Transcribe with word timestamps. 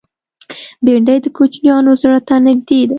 بېنډۍ 0.83 1.17
د 1.21 1.27
کوچنیانو 1.37 1.91
زړه 2.01 2.19
ته 2.27 2.35
نږدې 2.45 2.79
ده 2.87 2.89